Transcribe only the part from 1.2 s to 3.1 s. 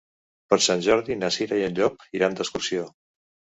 Cira i en Llop iran d'excursió.